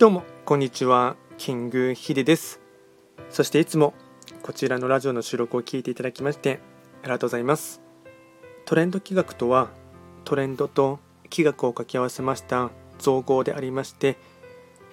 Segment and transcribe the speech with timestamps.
[0.00, 1.14] どうもこんにちは。
[1.36, 2.58] キングヒデです。
[3.28, 3.92] そしていつも
[4.42, 6.58] こちらのラジオの収録を聞いていただきまして
[7.02, 7.82] ありがとうございます。
[8.64, 9.68] トレンド企画とは
[10.24, 14.16] トレンドと企画を掛け合わせました造語でありまして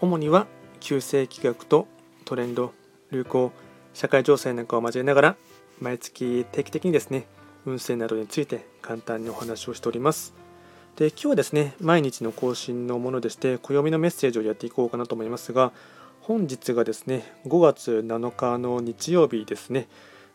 [0.01, 0.45] 主には
[0.81, 1.87] 旧世企画と
[2.25, 2.73] トレンド
[3.13, 3.53] 流行
[3.93, 5.35] 社会情勢なんかを交えながら
[5.79, 7.27] 毎月定期的にですね
[7.65, 10.46] 運勢などについて簡単にお話をしております。
[10.97, 15.71] で今日はですね毎日の更新のものでして暦のメッセージをやっていこうかなと思いますが
[16.21, 19.87] 本日がですね5月7日の日曜日ですね。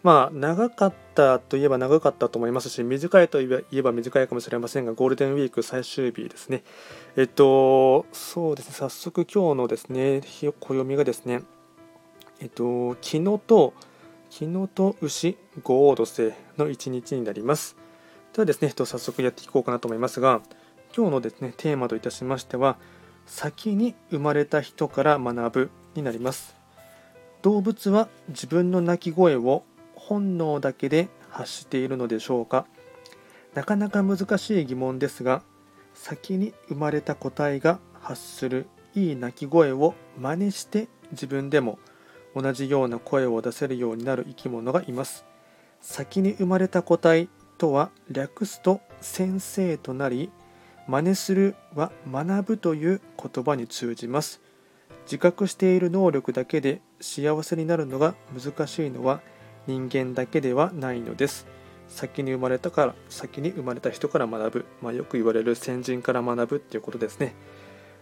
[0.03, 6.62] まあ長かったといえば長かったと思いますし短いといえば短いかもしれませんがゴールデンウィーク最終日ですね。
[7.17, 10.23] えっとそうですね早速今日のですね
[10.61, 11.42] 暦がですね
[12.41, 13.75] えっと昨日と
[14.31, 17.82] 昨日と牛五黄土星の一日になります。
[18.35, 20.41] ではですね、早速やっていこうかなと思いますが、
[20.97, 22.79] 今日のですね、テーマといたしましては、
[23.27, 26.56] 先に生まれた人から学ぶになります。
[27.43, 32.67] 動物は自分の鳴き声を本能だけで発しているのでしょうか
[33.55, 35.43] なかなか難しい疑問ですが、
[35.93, 41.78] 先に生まれた個体が発するいい鳴き声を真似して自分でも
[42.34, 45.27] 同じような声を出せるようになる生き物がいます。
[45.83, 47.28] 先に生まれた個体
[47.63, 50.33] とは略すと先生となり
[50.89, 54.41] 真似するは学ぶという言葉に通じます。
[55.05, 59.21] 自覚している能力だけで幸せになるのが難しいのは
[59.69, 61.47] 人間だけではないのです。
[61.87, 67.37] 先に生まれたから先に生まれた人から学ぶ、まあ、よく言われる先人から学ぶっていうことですね。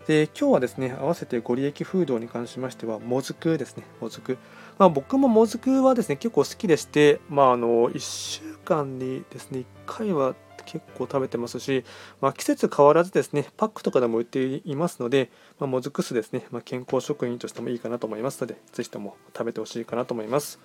[0.06, 3.84] で今日はですね合わせてご利益風土に関しましてはもずくですね。
[4.00, 4.38] もずく、
[4.78, 11.84] まあ、僕ももずくはですね結構好きでして、まあ、あの1週間にですね1回は結構食べてますし、
[12.20, 20.58] まあ、季節変わらずですねパックとかでも売っていますので、まあ、もずく酢ですね、まあ、健康食品としてもいいかなと思いますのでぜひとも食べてほしいかなと思います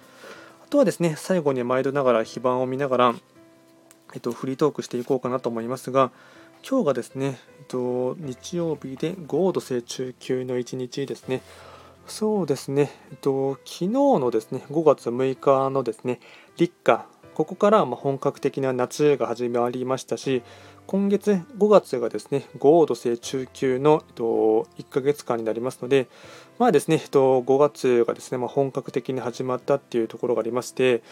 [0.64, 3.16] あとはですね最後に毎度ながら非番を見ながら、
[4.14, 6.12] えっと、フリートークしていこうかなと思いますが
[6.68, 11.44] 今日がですね、えっと、日曜日で5度成中級の1日ですね。
[12.08, 16.20] そうですね、えっと、昨日のですね、5月6日のですね、
[16.58, 17.06] 立夏、
[17.36, 20.42] ここからま本格的な夏が始まりましたし、
[20.88, 24.24] 今月5月がですね、5度成中級の、えっと、
[24.78, 26.08] 1ヶ月間になりますので、
[26.60, 31.04] まあですね、えっと、5月がですね、ま、本格的に始まったっていうところがありまして、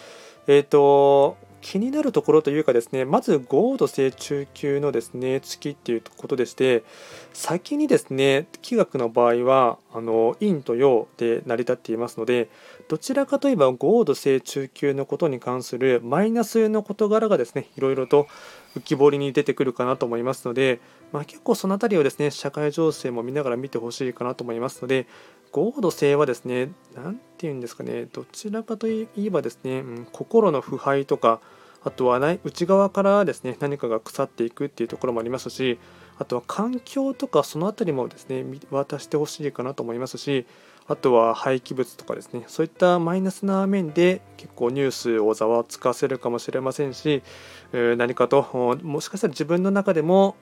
[0.47, 6.83] えっと、気になるところというかですねまず5度成中級のですね月っていうことでして
[7.31, 12.49] 先にですね気学の場合はあの陰と陽で成り立っていますので
[12.89, 18.27] どちらかといえば5度成中級のことに関するマイナスの事柄がですねいろいろと
[18.75, 20.81] 浮き彫りに出てくるかなと思いますので、
[21.13, 25.07] まあ、結構その辺りをですね社会情勢も見ながら見てほしいかなと思いますので
[25.53, 31.39] 合土性はですね何て言うんですかねどちらかといえばですね、うん、心の腐敗とか
[31.83, 35.79] あとは内側からですね何かが腐っていくっていうところもありますし
[36.17, 40.45] あとは環境とかその辺りもですね渡してほしいかなと思いますし
[40.87, 42.43] あとは廃棄物とかですね。
[42.47, 47.23] そういったマイナスな面で結構ニュースをざわつかせるかもしれませんし
[47.71, 50.35] 何かともしかしたら自分の中でも、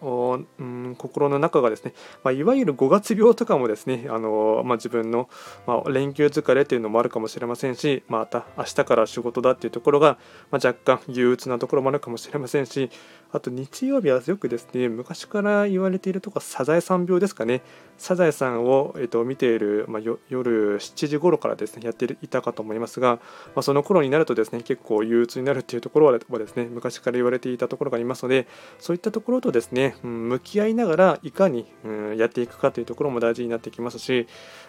[0.57, 1.93] うん、心の中がですね、
[2.23, 5.29] まあ、いわゆる5月病とかもですねあの、まあ、自分の、
[5.67, 10.17] まあ、連休疲れというのもあるかもしれませんしまた明日から仕事だっていうところが、
[10.49, 12.89] ま若干憂鬱なところもあるかもしれませんし
[13.31, 17.61] あと日曜日はよくですね昔から言われているとかサザエさん病ですかね。
[17.97, 20.01] サザエさんを、えー、と見ている、まあ、
[20.31, 23.15] 夜7時頃からですねやっていたかと思いますが、
[23.53, 28.47] まあ、その頃になるとですね結構憂鬱になるっていうところはですね昔から言われていたところがありますので
[28.79, 34.27] そういったところとですね、うん、向き合いながらいかに、うん、やっていくかというところも大事になってきますし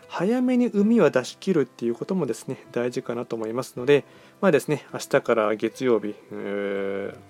[0.09, 4.05] 早めに海は出し切るっていうこともですね大事かなと思いますので
[4.41, 6.15] まあですね明日から月曜日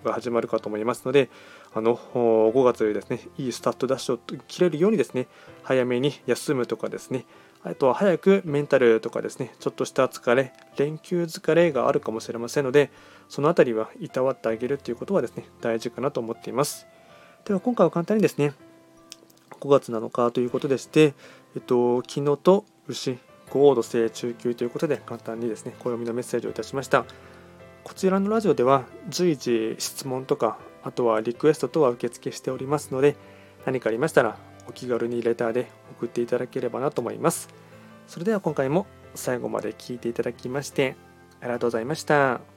[0.03, 1.29] が始まるかと思いますので
[1.75, 4.19] あの5月でですねいいスタートダッシュを
[4.49, 5.29] 切れるようにですね
[5.63, 7.25] 早めに休むとかですね
[7.65, 12.91] あとは早くメンタルとかですねちょっとした疲れ連休疲れがあるかもしれませんので
[13.29, 16.87] その辺りはいたわってあげるということはですね大事かなと思っています。
[17.45, 18.53] では今回は簡単にですね
[19.61, 21.15] 5月7日ということでして、
[21.55, 23.19] えっと、昨日と牛
[23.51, 27.05] 5度性中級ということで簡単にですね暦のメッセージをいたしました。
[27.85, 33.17] こちらのラジオでは随時質問とかあとはリクエストとは受付しておりますので
[33.67, 34.37] 何かありましたら
[34.69, 37.49] お気軽にレターで送っていただければなと思います
[38.07, 40.97] それでは今回も最後まで聴いていただきまして
[41.41, 42.52] ありがとうございました。